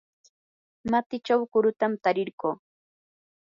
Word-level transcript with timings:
matichaw 0.91 1.41
kurutam 1.51 1.93
tarirquu. 2.03 2.49